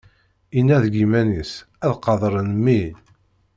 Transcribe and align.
Inna 0.59 0.77
deg 0.83 0.93
yiman-is: 0.99 1.51
Ad 1.85 1.93
qadṛen 2.03 2.47
mmi. 2.57 2.81